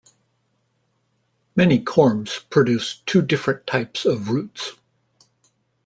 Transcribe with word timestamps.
Many 1.55 1.79
corms 1.79 2.39
produce 2.49 3.03
two 3.05 3.21
different 3.21 3.67
types 3.67 4.03
of 4.03 4.29
roots. 4.29 4.71